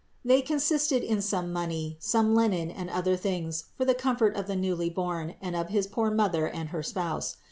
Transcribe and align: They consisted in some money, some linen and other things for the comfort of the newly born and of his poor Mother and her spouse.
They 0.25 0.41
consisted 0.41 1.03
in 1.03 1.21
some 1.21 1.53
money, 1.53 1.95
some 1.99 2.33
linen 2.33 2.71
and 2.71 2.89
other 2.89 3.15
things 3.15 3.65
for 3.77 3.85
the 3.85 3.93
comfort 3.93 4.35
of 4.35 4.47
the 4.47 4.55
newly 4.55 4.89
born 4.89 5.35
and 5.43 5.55
of 5.55 5.69
his 5.69 5.85
poor 5.85 6.09
Mother 6.09 6.47
and 6.47 6.69
her 6.69 6.81
spouse. 6.81 7.37